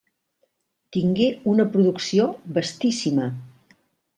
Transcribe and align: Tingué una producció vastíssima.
Tingué 0.95 1.27
una 1.53 1.67
producció 1.75 2.27
vastíssima. 2.57 3.29